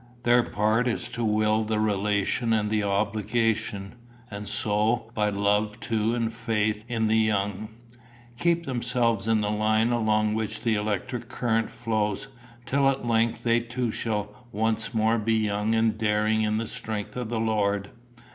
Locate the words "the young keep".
7.07-8.65